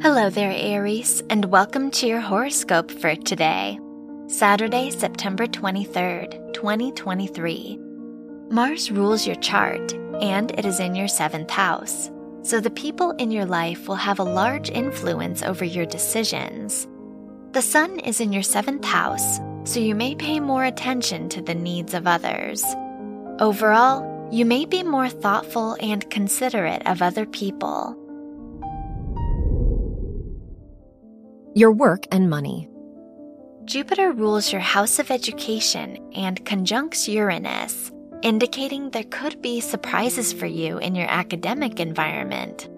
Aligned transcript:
Hello 0.00 0.30
there, 0.30 0.52
Aries, 0.54 1.24
and 1.28 1.46
welcome 1.46 1.90
to 1.90 2.06
your 2.06 2.20
horoscope 2.20 2.88
for 2.88 3.16
today, 3.16 3.80
Saturday, 4.28 4.90
September 4.90 5.44
23rd, 5.48 6.54
2023. 6.54 7.80
Mars 8.48 8.92
rules 8.92 9.26
your 9.26 9.34
chart, 9.36 9.92
and 10.22 10.56
it 10.56 10.64
is 10.64 10.78
in 10.78 10.94
your 10.94 11.08
seventh 11.08 11.50
house, 11.50 12.12
so 12.42 12.60
the 12.60 12.70
people 12.70 13.10
in 13.18 13.32
your 13.32 13.44
life 13.44 13.88
will 13.88 13.96
have 13.96 14.20
a 14.20 14.22
large 14.22 14.70
influence 14.70 15.42
over 15.42 15.64
your 15.64 15.86
decisions. 15.86 16.86
The 17.50 17.60
Sun 17.60 17.98
is 17.98 18.20
in 18.20 18.32
your 18.32 18.44
seventh 18.44 18.84
house, 18.84 19.40
so 19.64 19.80
you 19.80 19.96
may 19.96 20.14
pay 20.14 20.38
more 20.38 20.64
attention 20.64 21.28
to 21.30 21.42
the 21.42 21.56
needs 21.56 21.92
of 21.92 22.06
others. 22.06 22.64
Overall, 23.40 24.30
you 24.30 24.44
may 24.44 24.64
be 24.64 24.84
more 24.84 25.08
thoughtful 25.08 25.76
and 25.80 26.08
considerate 26.08 26.86
of 26.86 27.02
other 27.02 27.26
people. 27.26 27.98
Your 31.58 31.72
work 31.72 32.06
and 32.12 32.30
money. 32.30 32.68
Jupiter 33.64 34.12
rules 34.12 34.52
your 34.52 34.60
house 34.60 35.00
of 35.00 35.10
education 35.10 35.98
and 36.14 36.46
conjuncts 36.46 37.08
Uranus, 37.08 37.90
indicating 38.22 38.90
there 38.90 39.02
could 39.10 39.42
be 39.42 39.60
surprises 39.60 40.32
for 40.32 40.46
you 40.46 40.78
in 40.78 40.94
your 40.94 41.08
academic 41.10 41.80
environment. 41.80 42.68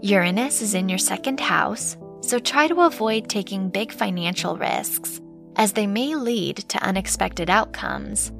Uranus 0.00 0.62
is 0.62 0.72
in 0.72 0.88
your 0.88 0.98
second 0.98 1.38
house, 1.40 1.98
so 2.22 2.38
try 2.38 2.66
to 2.66 2.80
avoid 2.80 3.28
taking 3.28 3.68
big 3.68 3.92
financial 3.92 4.56
risks, 4.56 5.20
as 5.56 5.74
they 5.74 5.86
may 5.86 6.14
lead 6.14 6.56
to 6.56 6.82
unexpected 6.82 7.50
outcomes. 7.50 8.32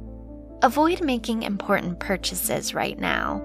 Avoid 0.63 1.03
making 1.03 1.43
important 1.43 2.01
purchases 2.01 2.73
right 2.73 2.99
now. 2.99 3.43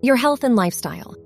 Your 0.00 0.14
health 0.14 0.44
and 0.44 0.54
lifestyle. 0.54 1.16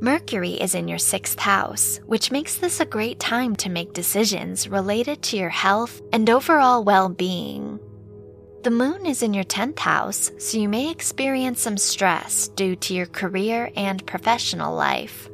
Mercury 0.00 0.54
is 0.54 0.74
in 0.74 0.88
your 0.88 0.98
sixth 0.98 1.38
house, 1.38 2.00
which 2.06 2.32
makes 2.32 2.56
this 2.56 2.80
a 2.80 2.84
great 2.84 3.20
time 3.20 3.54
to 3.56 3.70
make 3.70 3.92
decisions 3.92 4.68
related 4.68 5.22
to 5.22 5.36
your 5.36 5.50
health 5.50 6.02
and 6.12 6.28
overall 6.28 6.82
well 6.82 7.08
being. 7.08 7.78
The 8.64 8.70
moon 8.70 9.06
is 9.06 9.22
in 9.22 9.34
your 9.34 9.44
10th 9.44 9.78
house, 9.78 10.32
so 10.38 10.58
you 10.58 10.68
may 10.68 10.90
experience 10.90 11.60
some 11.60 11.76
stress 11.76 12.48
due 12.48 12.76
to 12.76 12.94
your 12.94 13.06
career 13.06 13.70
and 13.76 14.04
professional 14.06 14.74
life. 14.74 15.28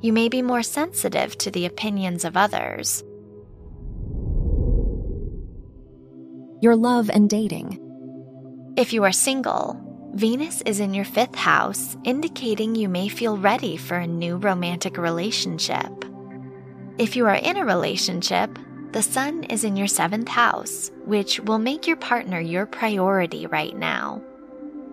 You 0.00 0.12
may 0.12 0.28
be 0.28 0.42
more 0.42 0.62
sensitive 0.62 1.36
to 1.38 1.50
the 1.50 1.66
opinions 1.66 2.24
of 2.24 2.36
others. 2.36 3.02
Your 6.60 6.76
love 6.76 7.10
and 7.10 7.28
dating. 7.28 7.80
If 8.76 8.92
you 8.92 9.02
are 9.04 9.12
single, 9.12 9.87
Venus 10.14 10.62
is 10.62 10.80
in 10.80 10.94
your 10.94 11.04
fifth 11.04 11.34
house, 11.34 11.96
indicating 12.02 12.74
you 12.74 12.88
may 12.88 13.08
feel 13.08 13.36
ready 13.36 13.76
for 13.76 13.96
a 13.96 14.06
new 14.06 14.36
romantic 14.36 14.96
relationship. 14.96 16.04
If 16.96 17.14
you 17.14 17.26
are 17.26 17.34
in 17.34 17.58
a 17.58 17.64
relationship, 17.64 18.58
the 18.92 19.02
Sun 19.02 19.44
is 19.44 19.64
in 19.64 19.76
your 19.76 19.86
seventh 19.86 20.28
house, 20.28 20.90
which 21.04 21.40
will 21.40 21.58
make 21.58 21.86
your 21.86 21.96
partner 21.96 22.40
your 22.40 22.64
priority 22.64 23.46
right 23.46 23.76
now. 23.76 24.22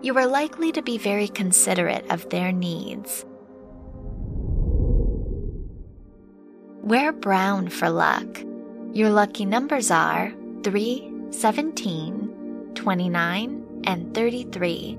You 0.02 0.16
are 0.18 0.26
likely 0.26 0.70
to 0.72 0.82
be 0.82 0.98
very 0.98 1.28
considerate 1.28 2.04
of 2.10 2.28
their 2.28 2.52
needs. 2.52 3.24
Wear 6.82 7.10
brown 7.12 7.68
for 7.70 7.88
luck. 7.88 8.44
Your 8.92 9.10
lucky 9.10 9.46
numbers 9.46 9.90
are 9.90 10.32
3, 10.62 11.12
17, 11.30 12.72
29, 12.74 13.82
and 13.84 14.14
33. 14.14 14.98